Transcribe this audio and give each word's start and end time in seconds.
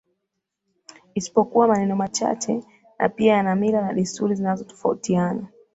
isipokuwa 1.15 1.67
maneno 1.67 1.95
machache 1.95 2.63
na 2.99 3.09
pia 3.09 3.33
yana 3.33 3.55
mila 3.55 3.81
na 3.81 3.93
desturi 3.93 4.35
zinazotofautiana 4.35 5.47